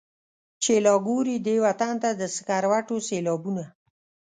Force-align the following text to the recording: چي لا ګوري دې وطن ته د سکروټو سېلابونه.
چي 0.63 0.73
لا 0.85 0.93
ګوري 1.05 1.35
دې 1.45 1.55
وطن 1.65 1.93
ته 2.03 2.09
د 2.19 2.21
سکروټو 2.35 2.97
سېلابونه. 3.07 3.63